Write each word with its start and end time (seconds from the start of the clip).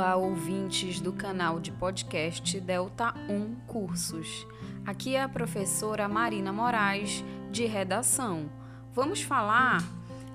Olá, 0.00 0.16
ouvintes 0.16 0.98
do 0.98 1.12
canal 1.12 1.60
de 1.60 1.70
podcast 1.70 2.58
Delta 2.58 3.12
1 3.28 3.54
Cursos. 3.66 4.46
Aqui 4.86 5.14
é 5.14 5.22
a 5.22 5.28
professora 5.28 6.08
Marina 6.08 6.50
Moraes, 6.54 7.22
de 7.50 7.66
redação. 7.66 8.50
Vamos 8.94 9.20
falar 9.20 9.84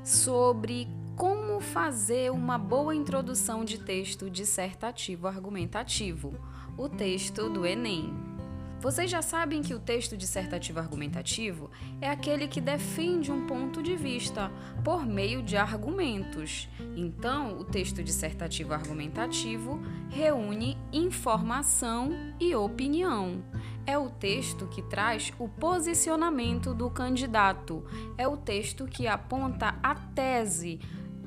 sobre 0.04 0.88
como 1.15 1.59
fazer 1.59 2.31
uma 2.31 2.59
boa 2.59 2.93
introdução 2.93 3.65
de 3.65 3.79
texto 3.79 4.29
dissertativo 4.29 5.27
argumentativo, 5.27 6.36
o 6.77 6.88
texto 6.88 7.50
do 7.50 7.66
Enem. 7.66 8.34
Vocês 8.79 9.09
já 9.09 9.21
sabem 9.21 9.61
que 9.61 9.73
o 9.73 9.79
texto 9.79 10.15
dissertativo 10.15 10.79
argumentativo 10.79 11.71
é 11.99 12.09
aquele 12.09 12.47
que 12.47 12.61
defende 12.61 13.31
um 13.31 13.47
ponto 13.47 13.81
de 13.81 13.95
vista 13.95 14.52
por 14.83 15.05
meio 15.05 15.41
de 15.41 15.57
argumentos. 15.57 16.70
Então, 16.95 17.57
o 17.57 17.63
texto 17.63 18.03
dissertativo 18.03 18.73
argumentativo 18.73 19.81
reúne 20.09 20.77
informação 20.93 22.11
e 22.39 22.53
opinião. 22.53 23.43
É 23.88 23.97
o 23.97 24.09
texto 24.09 24.67
que 24.67 24.81
traz 24.83 25.31
o 25.39 25.47
posicionamento 25.47 26.73
do 26.73 26.89
candidato, 26.89 27.85
é 28.17 28.27
o 28.27 28.38
texto 28.38 28.85
que 28.85 29.07
aponta 29.07 29.80
a 29.81 29.95
tese, 29.95 30.80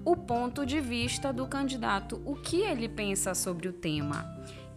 o 0.04 0.16
ponto 0.16 0.64
de 0.64 0.80
vista 0.80 1.32
do 1.32 1.46
candidato, 1.46 2.22
o 2.24 2.34
que 2.34 2.62
ele 2.62 2.88
pensa 2.88 3.34
sobre 3.34 3.68
o 3.68 3.72
tema. 3.72 4.26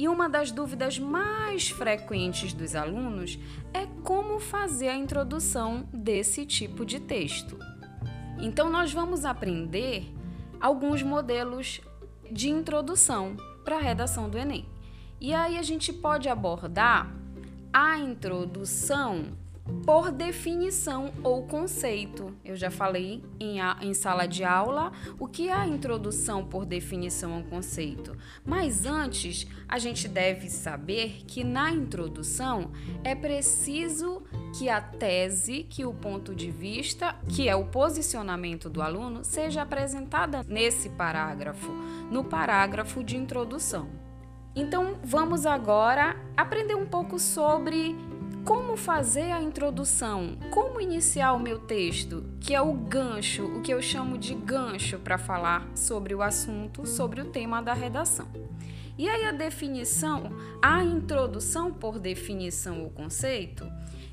E 0.02 0.08
uma 0.08 0.28
das 0.28 0.52
dúvidas 0.52 0.98
mais 0.98 1.70
frequentes 1.70 2.54
dos 2.54 2.74
alunos 2.74 3.38
é 3.72 3.86
como 4.04 4.40
fazer 4.40 4.88
a 4.88 4.96
introdução 4.96 5.88
desse 5.94 6.44
tipo 6.44 6.84
de 6.84 7.00
texto. 7.00 7.56
Então, 8.40 8.68
nós 8.68 8.92
vamos 8.92 9.26
aprender 9.26 10.12
alguns 10.60 11.04
modelos 11.04 11.82
de 12.32 12.50
introdução 12.50 13.38
para 13.64 13.76
a 13.78 13.80
redação 13.80 14.28
do 14.28 14.40
Enem. 14.40 14.66
E 15.20 15.36
aí 15.36 15.56
a 15.56 15.62
gente 15.62 15.94
pode 15.94 16.28
abordar 16.28 17.16
a 17.72 18.00
introdução 18.00 19.38
por 19.86 20.12
definição 20.12 21.12
ou 21.24 21.44
conceito. 21.48 22.36
Eu 22.44 22.56
já 22.56 22.70
falei 22.70 23.24
em, 23.40 23.60
a, 23.60 23.78
em 23.82 23.94
sala 23.94 24.28
de 24.28 24.44
aula 24.44 24.92
o 25.20 25.28
que 25.28 25.50
é 25.50 25.54
a 25.54 25.68
introdução 25.68 26.46
por 26.46 26.66
definição 26.66 27.38
ou 27.38 27.44
conceito. 27.44 28.16
Mas 28.46 28.86
antes, 28.86 29.48
a 29.68 29.80
gente 29.80 30.08
deve 30.08 30.50
saber 30.50 31.24
que 31.28 31.44
na 31.44 31.72
introdução 31.72 32.72
é 33.04 33.16
preciso 33.16 34.24
que 34.58 34.70
a 34.70 34.82
tese, 34.82 35.64
que 35.64 35.86
o 35.86 35.94
ponto 35.94 36.36
de 36.36 36.52
vista, 36.52 37.16
que 37.28 37.48
é 37.48 37.56
o 37.56 37.66
posicionamento 37.66 38.70
do 38.70 38.82
aluno, 38.82 39.24
seja 39.24 39.62
apresentada 39.62 40.44
nesse 40.48 40.90
parágrafo, 40.90 41.72
no 42.12 42.24
parágrafo 42.24 43.04
de 43.04 43.16
introdução. 43.16 43.90
Então, 44.54 45.00
vamos 45.02 45.46
agora 45.46 46.18
aprender 46.36 46.76
um 46.76 46.86
pouco 46.86 47.18
sobre 47.18 47.96
como 48.46 48.76
fazer 48.76 49.32
a 49.32 49.42
introdução? 49.42 50.38
Como 50.50 50.82
iniciar 50.82 51.34
o 51.34 51.40
meu 51.40 51.60
texto, 51.60 52.24
que 52.40 52.56
é 52.56 52.62
o 52.62 52.74
gancho, 52.74 53.46
o 53.46 53.62
que 53.62 53.74
eu 53.74 53.82
chamo 53.82 54.18
de 54.18 54.34
gancho 54.34 54.98
para 55.00 55.18
falar 55.18 55.68
sobre 55.76 56.16
o 56.16 56.22
assunto, 56.22 56.86
sobre 56.86 57.22
o 57.22 57.26
tema 57.26 57.62
da 57.62 57.74
redação. 57.74 58.28
E 58.98 59.08
aí 59.08 59.26
a 59.26 59.32
definição, 59.32 60.32
a 60.62 60.84
introdução 60.84 61.72
por 61.72 62.00
definição 62.00 62.84
ou 62.84 62.90
conceito, 62.90 63.66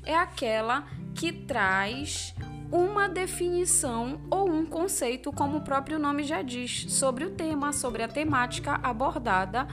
é 0.05 0.15
aquela 0.15 0.87
que 1.13 1.31
traz 1.31 2.33
uma 2.71 3.09
definição 3.09 4.21
ou 4.29 4.49
um 4.49 4.65
conceito, 4.65 5.31
como 5.31 5.57
o 5.57 5.61
próprio 5.61 5.97
nome 5.97 6.23
já 6.23 6.41
diz, 6.41 6.85
sobre 6.89 7.25
o 7.25 7.31
tema, 7.31 7.73
sobre 7.73 8.03
a 8.03 8.07
temática 8.07 8.79
abordada, 8.83 9.67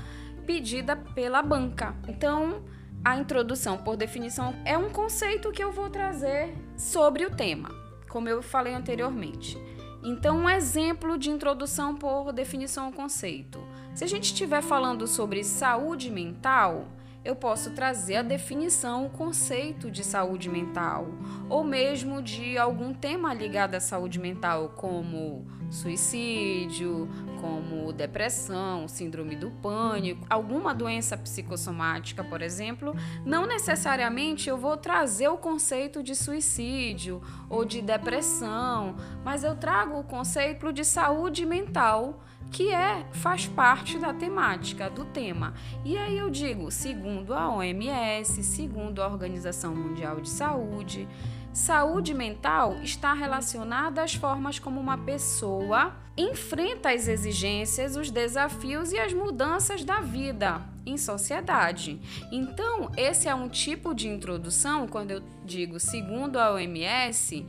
pedida 0.46 0.96
pela 0.96 1.42
banca. 1.42 1.94
Então, 2.08 2.62
a 3.06 3.16
introdução, 3.16 3.78
por 3.78 3.96
definição, 3.96 4.52
é 4.64 4.76
um 4.76 4.90
conceito 4.90 5.52
que 5.52 5.62
eu 5.62 5.70
vou 5.70 5.88
trazer 5.88 6.52
sobre 6.76 7.24
o 7.24 7.30
tema, 7.30 7.70
como 8.08 8.28
eu 8.28 8.42
falei 8.42 8.74
anteriormente. 8.74 9.56
Então, 10.02 10.38
um 10.38 10.50
exemplo 10.50 11.16
de 11.16 11.30
introdução 11.30 11.94
por 11.94 12.32
definição 12.32 12.86
ao 12.86 12.92
conceito. 12.92 13.62
Se 13.94 14.02
a 14.02 14.08
gente 14.08 14.24
estiver 14.24 14.60
falando 14.60 15.06
sobre 15.06 15.44
saúde 15.44 16.10
mental, 16.10 16.88
eu 17.24 17.36
posso 17.36 17.70
trazer 17.70 18.16
a 18.16 18.22
definição, 18.22 19.06
o 19.06 19.10
conceito 19.10 19.88
de 19.88 20.02
saúde 20.02 20.48
mental, 20.48 21.06
ou 21.48 21.62
mesmo 21.62 22.20
de 22.20 22.58
algum 22.58 22.92
tema 22.92 23.32
ligado 23.32 23.76
à 23.76 23.80
saúde 23.80 24.18
mental, 24.18 24.70
como 24.70 25.46
suicídio, 25.70 27.08
como 27.40 27.92
depressão, 27.92 28.88
síndrome 28.88 29.36
do 29.36 29.50
pânico, 29.50 30.26
alguma 30.28 30.74
doença 30.74 31.16
psicossomática, 31.16 32.22
por 32.22 32.42
exemplo, 32.42 32.94
não 33.24 33.46
necessariamente 33.46 34.48
eu 34.48 34.56
vou 34.56 34.76
trazer 34.76 35.28
o 35.28 35.36
conceito 35.36 36.02
de 36.02 36.14
suicídio 36.14 37.22
ou 37.48 37.64
de 37.64 37.80
depressão, 37.80 38.96
mas 39.24 39.44
eu 39.44 39.56
trago 39.56 39.98
o 39.98 40.04
conceito 40.04 40.72
de 40.72 40.84
saúde 40.84 41.46
mental 41.46 42.20
que 42.56 42.72
é 42.72 43.04
faz 43.12 43.46
parte 43.46 43.98
da 43.98 44.14
temática 44.14 44.88
do 44.88 45.04
tema. 45.04 45.52
E 45.84 45.98
aí 45.98 46.16
eu 46.16 46.30
digo, 46.30 46.70
segundo 46.70 47.34
a 47.34 47.54
OMS, 47.54 48.42
segundo 48.42 49.02
a 49.02 49.08
Organização 49.08 49.76
Mundial 49.76 50.22
de 50.22 50.30
Saúde, 50.30 51.06
saúde 51.52 52.14
mental 52.14 52.78
está 52.82 53.12
relacionada 53.12 54.02
às 54.02 54.14
formas 54.14 54.58
como 54.58 54.80
uma 54.80 54.96
pessoa 54.96 55.94
enfrenta 56.16 56.92
as 56.92 57.08
exigências, 57.08 57.94
os 57.94 58.10
desafios 58.10 58.90
e 58.90 58.98
as 58.98 59.12
mudanças 59.12 59.84
da 59.84 60.00
vida 60.00 60.62
em 60.86 60.96
sociedade. 60.96 62.00
Então, 62.32 62.90
esse 62.96 63.28
é 63.28 63.34
um 63.34 63.50
tipo 63.50 63.92
de 63.92 64.08
introdução, 64.08 64.86
quando 64.86 65.10
eu 65.10 65.22
digo 65.44 65.78
segundo 65.78 66.38
a 66.38 66.54
OMS, 66.54 67.44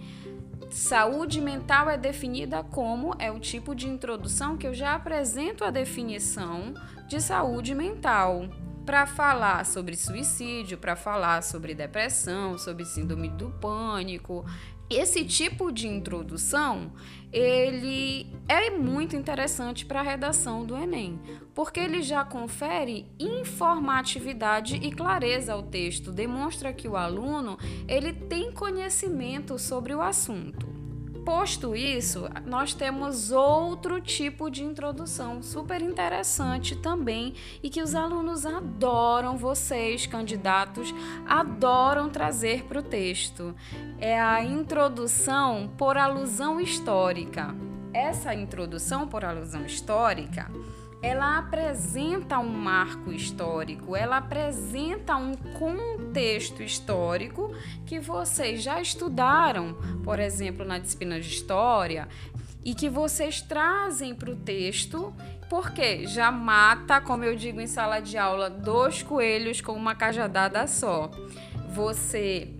Saúde 0.69 1.39
mental 1.39 1.89
é 1.89 1.97
definida 1.97 2.61
como 2.61 3.15
é 3.19 3.31
o 3.31 3.39
tipo 3.39 3.73
de 3.73 3.87
introdução 3.87 4.57
que 4.57 4.67
eu 4.67 4.73
já 4.73 4.95
apresento 4.95 5.63
a 5.63 5.71
definição 5.71 6.73
de 7.07 7.21
saúde 7.21 7.73
mental. 7.73 8.49
Para 8.85 9.05
falar 9.05 9.65
sobre 9.65 9.97
suicídio, 9.97 10.77
para 10.77 10.95
falar 10.95 11.43
sobre 11.43 11.75
depressão, 11.75 12.57
sobre 12.57 12.85
síndrome 12.85 13.27
do 13.27 13.49
pânico, 13.49 14.45
esse 14.89 15.25
tipo 15.25 15.71
de 15.71 15.87
introdução, 15.87 16.91
ele 17.31 18.27
é 18.47 18.69
muito 18.69 19.15
interessante 19.15 19.85
para 19.85 19.99
a 19.99 20.03
redação 20.03 20.65
do 20.65 20.77
Enem, 20.77 21.19
porque 21.53 21.79
ele 21.79 22.01
já 22.01 22.23
confere 22.23 23.05
informatividade 23.19 24.77
e 24.77 24.91
clareza 24.91 25.53
ao 25.53 25.63
texto, 25.63 26.11
demonstra 26.11 26.71
que 26.71 26.87
o 26.87 26.95
aluno 26.95 27.57
ele 27.87 28.13
tem 28.13 28.51
conhecimento 28.51 29.59
sobre 29.59 29.93
o 29.93 30.01
assunto. 30.01 30.86
Posto 31.25 31.75
isso, 31.75 32.29
nós 32.45 32.73
temos 32.73 33.31
outro 33.31 33.99
tipo 33.99 34.49
de 34.49 34.63
introdução 34.63 35.43
super 35.43 35.81
interessante 35.81 36.75
também 36.75 37.33
e 37.61 37.69
que 37.69 37.81
os 37.81 37.93
alunos 37.95 38.45
adoram, 38.45 39.37
vocês, 39.37 40.07
candidatos, 40.07 40.93
adoram 41.25 42.09
trazer 42.09 42.63
para 42.63 42.79
o 42.79 42.83
texto. 42.83 43.53
É 43.99 44.19
a 44.19 44.43
introdução 44.43 45.69
por 45.77 45.97
alusão 45.97 46.61
histórica. 46.61 47.53
Essa 47.93 48.33
introdução 48.33 49.07
por 49.07 49.25
alusão 49.25 49.65
histórica 49.65 50.49
ela 51.07 51.37
apresenta 51.37 52.37
um 52.37 52.49
marco 52.49 53.13
histórico, 53.13 53.95
ela 53.95 54.17
apresenta 54.17 55.15
um 55.15 55.33
contexto 55.57 56.61
histórico 56.61 57.55
que 57.85 57.97
vocês 57.97 58.61
já 58.61 58.81
estudaram, 58.81 59.73
por 60.03 60.19
exemplo, 60.19 60.65
na 60.65 60.77
disciplina 60.77 61.17
de 61.17 61.29
história, 61.29 62.09
e 62.63 62.75
que 62.75 62.89
vocês 62.89 63.41
trazem 63.41 64.13
para 64.13 64.29
o 64.29 64.35
texto, 64.35 65.15
porque 65.49 66.05
já 66.05 66.29
mata, 66.29 66.99
como 66.99 67.23
eu 67.23 67.37
digo 67.37 67.61
em 67.61 67.67
sala 67.67 68.01
de 68.01 68.17
aula, 68.17 68.49
dois 68.49 69.01
coelhos 69.01 69.61
com 69.61 69.71
uma 69.71 69.95
cajadada 69.95 70.67
só. 70.67 71.09
Você 71.69 72.53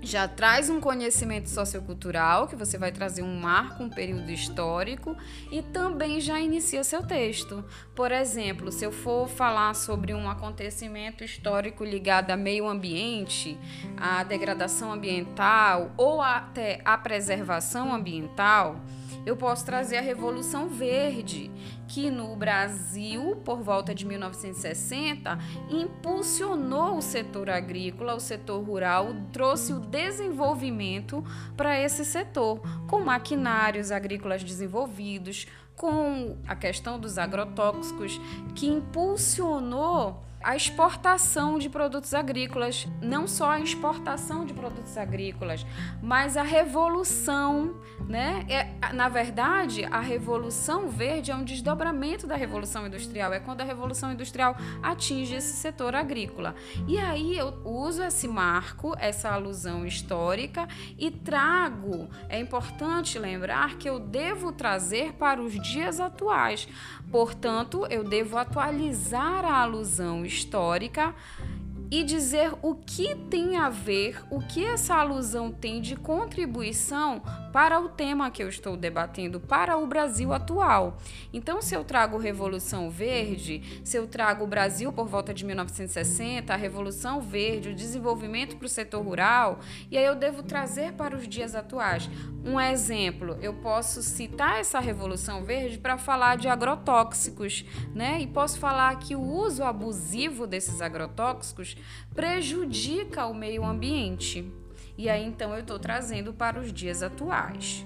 já 0.00 0.28
traz 0.28 0.70
um 0.70 0.80
conhecimento 0.80 1.48
sociocultural, 1.48 2.46
que 2.46 2.56
você 2.56 2.78
vai 2.78 2.92
trazer 2.92 3.22
um 3.22 3.40
marco, 3.40 3.82
um 3.82 3.90
período 3.90 4.30
histórico, 4.30 5.16
e 5.50 5.62
também 5.62 6.20
já 6.20 6.38
inicia 6.40 6.84
seu 6.84 7.02
texto. 7.02 7.64
Por 7.94 8.12
exemplo, 8.12 8.70
se 8.70 8.84
eu 8.84 8.92
for 8.92 9.28
falar 9.28 9.74
sobre 9.74 10.14
um 10.14 10.30
acontecimento 10.30 11.24
histórico 11.24 11.84
ligado 11.84 12.30
a 12.30 12.36
meio 12.36 12.68
ambiente, 12.68 13.58
à 13.96 14.22
degradação 14.22 14.92
ambiental 14.92 15.90
ou 15.96 16.22
até 16.22 16.80
à 16.84 16.96
preservação 16.96 17.92
ambiental, 17.92 18.80
eu 19.28 19.36
posso 19.36 19.62
trazer 19.62 19.98
a 19.98 20.00
Revolução 20.00 20.68
Verde, 20.68 21.50
que 21.86 22.10
no 22.10 22.34
Brasil, 22.34 23.36
por 23.44 23.62
volta 23.62 23.94
de 23.94 24.06
1960, 24.06 25.38
impulsionou 25.68 26.96
o 26.96 27.02
setor 27.02 27.50
agrícola, 27.50 28.14
o 28.14 28.20
setor 28.20 28.64
rural, 28.64 29.14
trouxe 29.30 29.74
o 29.74 29.80
desenvolvimento 29.80 31.22
para 31.58 31.78
esse 31.78 32.06
setor, 32.06 32.62
com 32.86 33.00
maquinários 33.00 33.92
agrícolas 33.92 34.42
desenvolvidos, 34.42 35.46
com 35.76 36.38
a 36.46 36.56
questão 36.56 36.98
dos 36.98 37.18
agrotóxicos, 37.18 38.18
que 38.54 38.66
impulsionou 38.66 40.24
a 40.42 40.54
exportação 40.54 41.58
de 41.58 41.68
produtos 41.68 42.14
agrícolas, 42.14 42.86
não 43.02 43.26
só 43.26 43.50
a 43.50 43.60
exportação 43.60 44.44
de 44.44 44.54
produtos 44.54 44.96
agrícolas, 44.96 45.66
mas 46.02 46.36
a 46.36 46.42
revolução, 46.42 47.80
né? 48.08 48.46
É, 48.48 48.92
na 48.92 49.08
verdade, 49.08 49.84
a 49.84 50.00
revolução 50.00 50.88
verde 50.88 51.30
é 51.30 51.34
um 51.34 51.44
desdobramento 51.44 52.26
da 52.26 52.36
revolução 52.36 52.86
industrial, 52.86 53.32
é 53.32 53.40
quando 53.40 53.60
a 53.60 53.64
revolução 53.64 54.12
industrial 54.12 54.56
atinge 54.82 55.34
esse 55.34 55.54
setor 55.54 55.94
agrícola. 55.94 56.54
E 56.86 56.98
aí 56.98 57.36
eu 57.36 57.60
uso 57.64 58.02
esse 58.02 58.28
marco, 58.28 58.94
essa 58.98 59.30
alusão 59.30 59.84
histórica 59.84 60.68
e 60.96 61.10
trago, 61.10 62.08
é 62.28 62.38
importante 62.38 63.18
lembrar 63.18 63.76
que 63.76 63.88
eu 63.88 63.98
devo 63.98 64.52
trazer 64.52 65.14
para 65.14 65.42
os 65.42 65.60
dias 65.60 65.98
atuais. 65.98 66.68
Portanto, 67.10 67.86
eu 67.90 68.04
devo 68.04 68.36
atualizar 68.36 69.44
a 69.44 69.62
alusão 69.62 70.27
histórica 70.28 71.14
e 71.90 72.04
dizer 72.04 72.52
o 72.62 72.74
que 72.74 73.14
tem 73.14 73.56
a 73.56 73.70
ver, 73.70 74.22
o 74.30 74.40
que 74.40 74.64
essa 74.64 74.94
alusão 74.94 75.50
tem 75.50 75.80
de 75.80 75.96
contribuição 75.96 77.22
para 77.52 77.80
o 77.80 77.88
tema 77.88 78.30
que 78.30 78.42
eu 78.42 78.48
estou 78.48 78.76
debatendo, 78.76 79.40
para 79.40 79.76
o 79.78 79.86
Brasil 79.86 80.32
atual. 80.32 80.98
Então, 81.32 81.62
se 81.62 81.74
eu 81.74 81.82
trago 81.84 82.18
Revolução 82.18 82.90
Verde, 82.90 83.80
se 83.82 83.96
eu 83.96 84.06
trago 84.06 84.44
o 84.44 84.46
Brasil 84.46 84.92
por 84.92 85.08
volta 85.08 85.32
de 85.32 85.44
1960, 85.46 86.52
a 86.52 86.56
Revolução 86.56 87.20
Verde, 87.22 87.70
o 87.70 87.74
desenvolvimento 87.74 88.56
para 88.56 88.66
o 88.66 88.68
setor 88.68 89.02
rural, 89.02 89.60
e 89.90 89.96
aí 89.96 90.04
eu 90.04 90.14
devo 90.14 90.42
trazer 90.42 90.92
para 90.92 91.16
os 91.16 91.26
dias 91.26 91.54
atuais. 91.54 92.08
Um 92.48 92.58
exemplo, 92.58 93.36
eu 93.42 93.52
posso 93.52 94.02
citar 94.02 94.58
essa 94.58 94.80
Revolução 94.80 95.44
Verde 95.44 95.76
para 95.76 95.98
falar 95.98 96.38
de 96.38 96.48
agrotóxicos, 96.48 97.62
né? 97.94 98.22
E 98.22 98.26
posso 98.26 98.58
falar 98.58 98.98
que 98.98 99.14
o 99.14 99.20
uso 99.20 99.62
abusivo 99.62 100.46
desses 100.46 100.80
agrotóxicos 100.80 101.76
prejudica 102.14 103.26
o 103.26 103.34
meio 103.34 103.62
ambiente. 103.62 104.50
E 104.96 105.10
aí 105.10 105.26
então 105.26 105.52
eu 105.52 105.60
estou 105.60 105.78
trazendo 105.78 106.32
para 106.32 106.58
os 106.58 106.72
dias 106.72 107.02
atuais. 107.02 107.84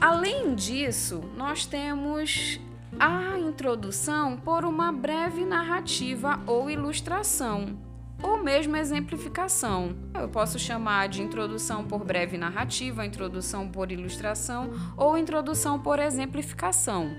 Além 0.00 0.54
disso, 0.54 1.20
nós 1.36 1.66
temos 1.66 2.58
a 2.98 3.38
introdução 3.38 4.38
por 4.38 4.64
uma 4.64 4.90
breve 4.90 5.44
narrativa 5.44 6.40
ou 6.46 6.70
ilustração, 6.70 7.78
ou 8.22 8.42
mesmo 8.42 8.76
exemplificação. 8.76 9.96
Eu 10.14 10.28
posso 10.28 10.58
chamar 10.58 11.08
de 11.08 11.22
introdução 11.22 11.84
por 11.84 12.04
breve 12.04 12.38
narrativa, 12.38 13.04
introdução 13.04 13.68
por 13.68 13.90
ilustração 13.90 14.70
ou 14.96 15.18
introdução 15.18 15.78
por 15.78 15.98
exemplificação. 15.98 17.10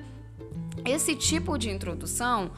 Esse 0.86 1.16
tipo 1.16 1.58
de 1.58 1.70
introdução 1.70 2.52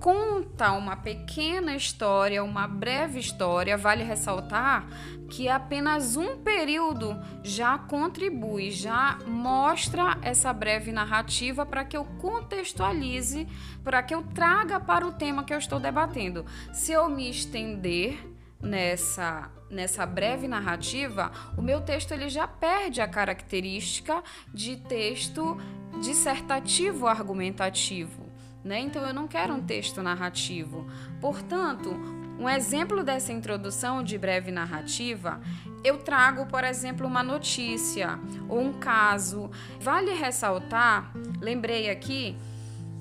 conta 0.00 0.72
uma 0.72 0.96
pequena 0.96 1.76
história, 1.76 2.42
uma 2.42 2.66
breve 2.66 3.20
história. 3.20 3.76
Vale 3.76 4.02
ressaltar 4.02 4.88
que 5.28 5.46
apenas 5.48 6.16
um 6.16 6.38
período 6.38 7.16
já 7.44 7.78
contribui, 7.78 8.70
já 8.70 9.18
mostra 9.26 10.18
essa 10.22 10.52
breve 10.52 10.90
narrativa 10.90 11.66
para 11.66 11.84
que 11.84 11.96
eu 11.96 12.04
contextualize, 12.18 13.46
para 13.84 14.02
que 14.02 14.14
eu 14.14 14.22
traga 14.22 14.80
para 14.80 15.06
o 15.06 15.12
tema 15.12 15.44
que 15.44 15.52
eu 15.52 15.58
estou 15.58 15.78
debatendo. 15.78 16.46
Se 16.72 16.92
eu 16.92 17.08
me 17.08 17.30
estender 17.30 18.18
nessa 18.60 19.50
nessa 19.70 20.04
breve 20.04 20.48
narrativa, 20.48 21.30
o 21.56 21.62
meu 21.62 21.80
texto 21.80 22.10
ele 22.10 22.28
já 22.28 22.48
perde 22.48 23.00
a 23.00 23.06
característica 23.06 24.20
de 24.52 24.76
texto 24.78 25.56
dissertativo 26.02 27.06
argumentativo 27.06 28.29
né? 28.64 28.80
Então 28.80 29.02
eu 29.06 29.14
não 29.14 29.26
quero 29.26 29.54
um 29.54 29.62
texto 29.62 30.02
narrativo. 30.02 30.86
Portanto, 31.20 31.90
um 32.38 32.48
exemplo 32.48 33.04
dessa 33.04 33.32
introdução 33.32 34.02
de 34.02 34.16
breve 34.16 34.50
narrativa, 34.50 35.40
eu 35.84 35.98
trago, 35.98 36.46
por 36.46 36.64
exemplo, 36.64 37.06
uma 37.06 37.22
notícia 37.22 38.18
ou 38.48 38.60
um 38.60 38.72
caso. 38.72 39.50
Vale 39.80 40.12
ressaltar, 40.12 41.12
lembrei 41.40 41.90
aqui, 41.90 42.36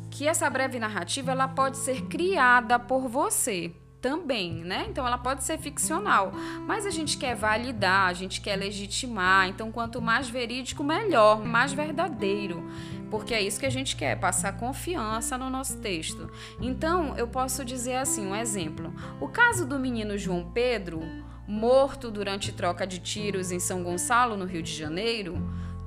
que 0.09 0.27
essa 0.27 0.49
breve 0.49 0.79
narrativa 0.79 1.31
ela 1.31 1.47
pode 1.47 1.77
ser 1.77 2.01
criada 2.07 2.77
por 2.77 3.07
você 3.07 3.71
também, 4.01 4.55
né? 4.63 4.87
Então 4.89 5.05
ela 5.05 5.17
pode 5.17 5.43
ser 5.43 5.57
ficcional, 5.57 6.31
mas 6.65 6.85
a 6.85 6.89
gente 6.89 7.17
quer 7.17 7.35
validar, 7.35 8.07
a 8.07 8.13
gente 8.13 8.41
quer 8.41 8.55
legitimar. 8.55 9.47
Então 9.47 9.71
quanto 9.71 10.01
mais 10.01 10.29
verídico, 10.29 10.83
melhor, 10.83 11.45
mais 11.45 11.73
verdadeiro 11.73 12.63
porque 13.09 13.33
é 13.33 13.41
isso 13.41 13.59
que 13.59 13.65
a 13.65 13.71
gente 13.71 13.95
quer, 13.95 14.19
passar 14.19 14.57
confiança 14.57 15.37
no 15.37 15.49
nosso 15.49 15.77
texto. 15.77 16.29
Então, 16.61 17.17
eu 17.17 17.27
posso 17.27 17.65
dizer 17.65 17.95
assim, 17.95 18.25
um 18.25 18.35
exemplo. 18.35 18.93
O 19.19 19.27
caso 19.27 19.65
do 19.65 19.79
menino 19.79 20.17
João 20.17 20.51
Pedro, 20.51 21.01
morto 21.47 22.11
durante 22.11 22.51
troca 22.51 22.85
de 22.85 22.99
tiros 22.99 23.51
em 23.51 23.59
São 23.59 23.83
Gonçalo, 23.83 24.37
no 24.37 24.45
Rio 24.45 24.61
de 24.61 24.73
Janeiro, 24.73 25.37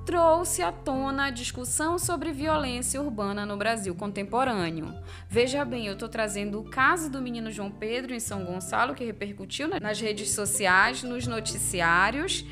trouxe 0.05 0.63
à 0.63 0.73
tona 0.73 1.27
a 1.27 1.31
discussão 1.31 1.99
sobre 1.99 2.33
violência 2.33 3.01
urbana 3.01 3.47
no 3.47 3.57
Brasil 3.57 3.95
contemporâneo. 3.95 4.93
Veja 5.29 5.65
bem, 5.65 5.87
eu 5.87 5.93
estou 5.93 6.09
trazendo 6.09 6.59
o 6.59 6.65
caso 6.65 7.09
do 7.09 7.23
menino 7.23 7.53
João 7.53 7.71
Pedro 7.71 8.13
em 8.13 8.21
São 8.21 8.45
Gonçalo, 8.45 8.95
que 8.95 9.05
repercutiu 9.05 9.69
nas 9.81 10.01
redes 10.01 10.31
sociais, 10.31 11.03
nos 11.03 11.27
noticiários, 11.27 12.45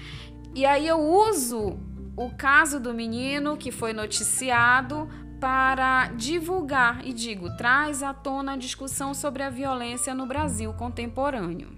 e 0.55 0.67
aí 0.67 0.87
eu 0.87 0.99
uso 0.99 1.79
o 2.17 2.31
caso 2.31 2.79
do 2.81 2.93
menino 2.93 3.57
que 3.57 3.71
foi 3.71 3.93
noticiado 3.93 5.09
para 5.41 6.09
divulgar 6.09 7.05
e 7.07 7.13
digo, 7.13 7.57
traz 7.57 8.03
à 8.03 8.13
tona 8.13 8.53
a 8.53 8.57
discussão 8.57 9.15
sobre 9.15 9.43
a 9.43 9.49
violência 9.49 10.15
no 10.15 10.27
Brasil 10.27 10.73
contemporâneo. 10.75 11.71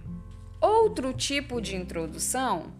Outro 0.60 1.12
tipo 1.12 1.60
de 1.60 1.76
introdução 1.76 2.72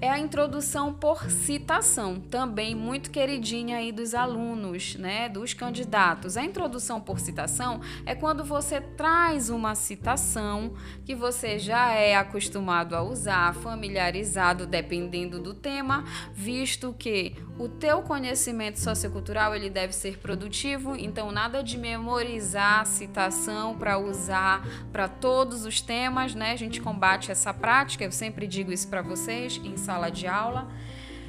é 0.00 0.08
a 0.08 0.18
introdução 0.18 0.94
por 0.94 1.30
citação, 1.30 2.18
também 2.18 2.74
muito 2.74 3.10
queridinha 3.10 3.76
aí 3.76 3.92
dos 3.92 4.14
alunos, 4.14 4.94
né, 4.96 5.28
dos 5.28 5.52
candidatos. 5.52 6.36
A 6.36 6.44
introdução 6.44 7.00
por 7.00 7.20
citação 7.20 7.80
é 8.06 8.14
quando 8.14 8.42
você 8.42 8.80
traz 8.80 9.50
uma 9.50 9.74
citação 9.74 10.72
que 11.04 11.14
você 11.14 11.58
já 11.58 11.92
é 11.92 12.16
acostumado 12.16 12.96
a 12.96 13.02
usar, 13.02 13.54
familiarizado 13.54 14.66
dependendo 14.66 15.38
do 15.38 15.52
tema, 15.52 16.04
visto 16.32 16.94
que 16.98 17.36
o 17.58 17.68
teu 17.68 18.00
conhecimento 18.00 18.80
sociocultural 18.80 19.54
ele 19.54 19.68
deve 19.68 19.92
ser 19.92 20.16
produtivo, 20.18 20.96
então 20.96 21.30
nada 21.30 21.62
de 21.62 21.76
memorizar 21.76 22.86
citação 22.86 23.76
para 23.76 23.98
usar 23.98 24.66
para 24.90 25.08
todos 25.08 25.66
os 25.66 25.82
temas, 25.82 26.34
né? 26.34 26.52
A 26.52 26.56
gente 26.56 26.80
combate 26.80 27.30
essa 27.30 27.52
prática, 27.52 28.02
eu 28.02 28.12
sempre 28.12 28.46
digo 28.46 28.72
isso 28.72 28.88
para 28.88 29.02
vocês 29.02 29.60
em 29.62 29.76
sala 29.90 30.08
de 30.08 30.28
aula. 30.28 30.68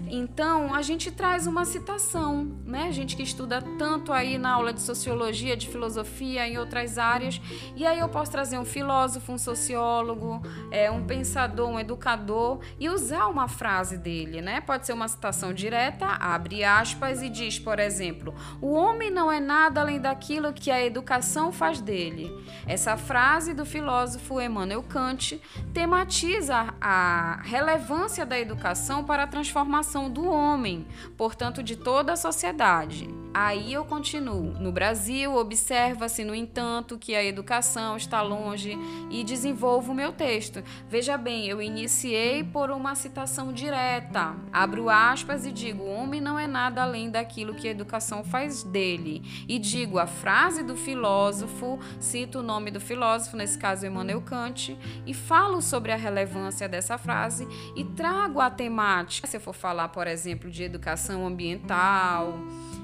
Então, 0.09 0.73
a 0.73 0.81
gente 0.81 1.11
traz 1.11 1.47
uma 1.47 1.65
citação, 1.65 2.45
né? 2.65 2.87
A 2.87 2.91
gente 2.91 3.15
que 3.15 3.23
estuda 3.23 3.61
tanto 3.77 4.11
aí 4.11 4.37
na 4.37 4.51
aula 4.51 4.73
de 4.73 4.81
sociologia, 4.81 5.55
de 5.55 5.67
filosofia, 5.67 6.47
em 6.47 6.57
outras 6.57 6.97
áreas. 6.97 7.41
E 7.75 7.85
aí 7.85 7.99
eu 7.99 8.09
posso 8.09 8.31
trazer 8.31 8.57
um 8.57 8.65
filósofo, 8.65 9.31
um 9.31 9.37
sociólogo, 9.37 10.41
é, 10.71 10.89
um 10.91 11.05
pensador, 11.05 11.69
um 11.69 11.79
educador 11.79 12.59
e 12.79 12.89
usar 12.89 13.27
uma 13.27 13.47
frase 13.47 13.97
dele, 13.97 14.41
né? 14.41 14.61
Pode 14.61 14.85
ser 14.85 14.93
uma 14.93 15.07
citação 15.07 15.53
direta, 15.53 16.05
abre 16.05 16.63
aspas 16.63 17.21
e 17.21 17.29
diz, 17.29 17.59
por 17.59 17.79
exemplo, 17.79 18.33
o 18.61 18.73
homem 18.73 19.09
não 19.09 19.31
é 19.31 19.39
nada 19.39 19.81
além 19.81 19.99
daquilo 19.99 20.53
que 20.53 20.71
a 20.71 20.83
educação 20.83 21.51
faz 21.51 21.79
dele. 21.79 22.31
Essa 22.67 22.97
frase 22.97 23.53
do 23.53 23.65
filósofo 23.65 24.41
Emmanuel 24.41 24.83
Kant 24.83 25.41
tematiza 25.73 26.73
a 26.79 27.39
relevância 27.43 28.25
da 28.25 28.39
educação 28.39 29.03
para 29.03 29.23
a 29.23 29.27
transformação 29.27 29.90
do 30.09 30.27
homem, 30.27 30.85
portanto, 31.17 31.61
de 31.61 31.75
toda 31.75 32.13
a 32.13 32.17
sociedade. 32.17 33.20
Aí 33.33 33.71
eu 33.71 33.85
continuo. 33.85 34.53
No 34.59 34.71
Brasil, 34.71 35.35
observa-se, 35.35 36.23
no 36.25 36.35
entanto, 36.35 36.97
que 36.97 37.15
a 37.15 37.23
educação 37.23 37.95
está 37.95 38.21
longe 38.21 38.77
e 39.09 39.23
desenvolvo 39.23 39.93
o 39.93 39.95
meu 39.95 40.11
texto. 40.11 40.61
Veja 40.89 41.17
bem, 41.17 41.47
eu 41.47 41.61
iniciei 41.61 42.43
por 42.43 42.69
uma 42.71 42.93
citação 42.93 43.53
direta. 43.53 44.35
Abro 44.51 44.89
aspas 44.89 45.45
e 45.45 45.51
digo: 45.51 45.83
o 45.83 45.93
homem 45.93 46.19
não 46.19 46.37
é 46.37 46.45
nada 46.45 46.83
além 46.83 47.09
daquilo 47.09 47.55
que 47.55 47.69
a 47.69 47.71
educação 47.71 48.21
faz 48.21 48.63
dele. 48.63 49.21
E 49.47 49.57
digo 49.57 49.97
a 49.97 50.07
frase 50.07 50.61
do 50.61 50.75
filósofo, 50.75 51.79
cito 51.99 52.39
o 52.39 52.43
nome 52.43 52.69
do 52.69 52.81
filósofo, 52.81 53.37
nesse 53.37 53.57
caso 53.57 53.85
Emmanuel 53.85 54.21
Kant, 54.21 54.77
e 55.05 55.13
falo 55.13 55.61
sobre 55.61 55.93
a 55.93 55.95
relevância 55.95 56.67
dessa 56.67 56.97
frase 56.97 57.47
e 57.77 57.85
trago 57.85 58.41
a 58.41 58.49
temática. 58.49 59.25
Se 59.25 59.37
eu 59.37 59.41
for 59.41 59.53
falar 59.53 59.87
por 59.89 60.05
exemplo, 60.05 60.49
de 60.49 60.63
educação 60.63 61.25
ambiental, 61.25 62.37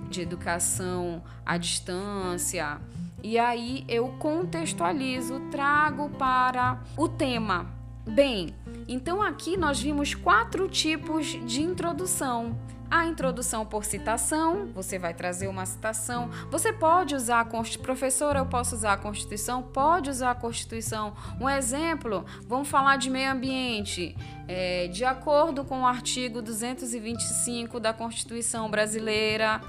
de 0.09 0.21
educação 0.21 1.21
à 1.45 1.57
distância. 1.57 2.79
E 3.23 3.37
aí 3.37 3.83
eu 3.87 4.09
contextualizo, 4.19 5.39
trago 5.51 6.09
para 6.11 6.81
o 6.95 7.07
tema. 7.07 7.67
Bem, 8.05 8.55
então 8.87 9.21
aqui 9.21 9.57
nós 9.57 9.81
vimos 9.81 10.13
quatro 10.13 10.67
tipos 10.69 11.27
de 11.45 11.61
introdução. 11.61 12.55
A 12.89 13.05
introdução 13.05 13.65
por 13.65 13.83
citação, 13.83 14.67
você 14.73 14.97
vai 14.97 15.13
trazer 15.13 15.49
uma 15.49 15.65
citação. 15.65 16.29
Você 16.49 16.71
pode 16.71 17.15
usar 17.15 17.41
a 17.41 17.45
Constituição. 17.45 17.83
Professora, 17.83 18.39
eu 18.39 18.45
posso 18.45 18.75
usar 18.75 18.93
a 18.93 18.97
Constituição? 18.97 19.61
Pode 19.61 20.09
usar 20.09 20.31
a 20.31 20.35
Constituição. 20.35 21.13
Um 21.39 21.49
exemplo, 21.49 22.25
vamos 22.47 22.69
falar 22.69 22.95
de 22.95 23.09
meio 23.09 23.29
ambiente. 23.29 24.15
É, 24.47 24.87
de 24.87 25.03
acordo 25.03 25.65
com 25.65 25.81
o 25.81 25.85
artigo 25.85 26.41
225 26.41 27.77
da 27.77 27.91
Constituição 27.91 28.71
Brasileira, 28.71 29.61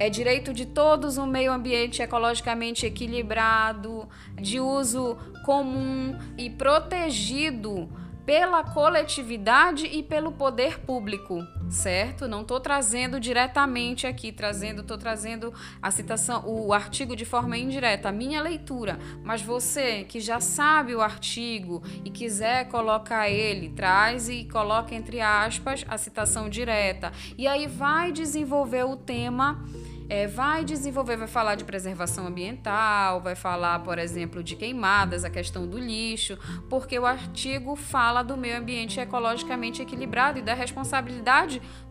é 0.00 0.08
direito 0.08 0.54
de 0.54 0.64
todos 0.64 1.18
um 1.18 1.26
meio 1.26 1.52
ambiente 1.52 2.00
ecologicamente 2.00 2.86
equilibrado, 2.86 4.08
de 4.34 4.58
uso 4.58 5.18
comum 5.44 6.18
e 6.38 6.48
protegido 6.48 7.86
pela 8.24 8.64
coletividade 8.64 9.84
e 9.84 10.02
pelo 10.02 10.32
poder 10.32 10.78
público, 10.80 11.46
certo? 11.70 12.26
Não 12.26 12.42
estou 12.42 12.58
trazendo 12.60 13.20
diretamente 13.20 14.06
aqui, 14.06 14.32
trazendo, 14.32 14.82
estou 14.82 14.98
trazendo 14.98 15.54
a 15.80 15.90
citação, 15.90 16.42
o 16.46 16.72
artigo 16.72 17.14
de 17.14 17.24
forma 17.24 17.56
indireta, 17.56 18.08
a 18.08 18.12
minha 18.12 18.42
leitura. 18.42 18.98
Mas 19.22 19.40
você 19.40 20.04
que 20.04 20.20
já 20.20 20.40
sabe 20.40 20.94
o 20.94 21.00
artigo 21.00 21.82
e 22.04 22.10
quiser 22.10 22.68
colocar 22.68 23.28
ele, 23.28 23.70
traz 23.70 24.28
e 24.28 24.44
coloca 24.44 24.94
entre 24.94 25.20
aspas 25.20 25.84
a 25.88 25.96
citação 25.96 26.48
direta. 26.48 27.12
E 27.38 27.46
aí 27.46 27.66
vai 27.66 28.10
desenvolver 28.10 28.84
o 28.84 28.96
tema 28.96 29.64
é, 30.10 30.26
vai 30.26 30.64
desenvolver, 30.64 31.16
vai 31.16 31.28
falar 31.28 31.54
de 31.54 31.64
preservação 31.64 32.26
ambiental, 32.26 33.20
vai 33.20 33.36
falar, 33.36 33.78
por 33.78 33.96
exemplo, 33.96 34.42
de 34.42 34.56
queimadas, 34.56 35.24
a 35.24 35.30
questão 35.30 35.68
do 35.68 35.78
lixo, 35.78 36.36
porque 36.68 36.98
o 36.98 37.06
artigo 37.06 37.76
fala 37.76 38.24
do 38.24 38.36
meio 38.36 38.58
ambiente 38.58 38.98
ecologicamente 38.98 39.80
equilibrado 39.80 40.40
e 40.40 40.42
da 40.42 40.52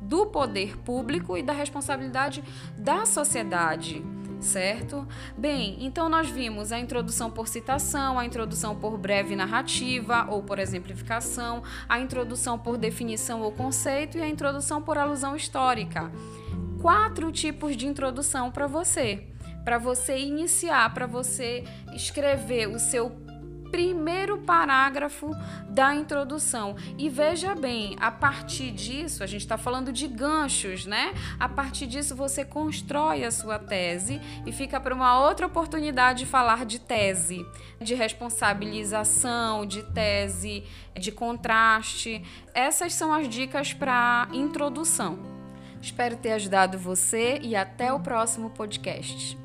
do 0.02 0.26
poder 0.28 0.78
público 0.78 1.38
e 1.38 1.44
da 1.44 1.54
responsabilidade 1.54 2.44
da 2.78 3.06
sociedade 3.06 4.04
certo? 4.40 5.06
Bem, 5.38 5.86
então 5.86 6.08
nós 6.08 6.30
vimos 6.30 6.72
a 6.72 6.80
introdução 6.80 7.30
por 7.30 7.46
citação, 7.50 8.18
a 8.18 8.26
introdução 8.26 8.74
por 8.74 8.98
breve 8.98 9.36
narrativa 9.36 10.28
ou 10.30 10.42
por 10.42 10.60
exemplificação, 10.60 11.62
a 11.90 12.00
introdução 12.00 12.58
por 12.58 12.78
definição 12.78 13.42
ou 13.42 13.52
conceito 13.52 14.18
e 14.18 14.22
a 14.22 14.30
introdução 14.30 14.82
por 14.82 14.98
alusão 14.98 15.36
histórica 15.36 16.10
quatro 16.82 17.32
tipos 17.32 17.76
de 17.76 17.86
introdução 17.88 18.52
para 18.52 18.66
você, 18.66 19.24
para 19.64 19.78
você 19.78 20.18
iniciar, 20.18 20.94
para 20.94 21.06
você 21.06 21.64
escrever 21.94 22.68
o 22.68 22.80
seu 22.80 23.12
primeiro 23.72 24.38
parágrafo 24.40 25.32
da 25.70 25.96
introdução. 25.96 26.76
E 26.98 27.10
veja 27.10 27.56
bem, 27.56 27.96
a 28.00 28.12
partir 28.12 28.72
disso, 28.72 29.24
a 29.24 29.28
gente 29.28 29.42
está 29.42 29.58
falando 29.58 29.92
de 29.92 30.08
ganchos, 30.08 30.86
né? 30.86 31.14
A 31.40 31.48
partir 31.48 31.88
disso, 31.88 32.16
você 32.16 32.44
constrói 32.44 33.24
a 33.24 33.32
sua 33.32 33.58
tese 33.58 34.20
e 34.46 34.52
fica 34.52 34.80
para 34.80 34.94
uma 34.94 35.20
outra 35.20 35.46
oportunidade 35.46 36.20
de 36.20 36.26
falar 36.26 36.66
de 36.66 36.80
tese, 36.80 37.46
de 37.80 37.96
responsabilização, 37.96 39.66
de 39.66 39.84
tese, 39.84 40.64
de 40.96 41.12
contraste. 41.12 42.22
Essas 42.54 42.94
são 42.94 43.14
as 43.14 43.30
dicas 43.30 43.74
para 43.74 44.28
introdução. 44.34 45.18
Espero 45.82 46.18
ter 46.18 46.34
ajudado 46.34 46.78
você 46.78 47.40
e 47.42 47.56
até 47.56 47.94
o 47.94 48.02
próximo 48.02 48.50
podcast. 48.50 49.39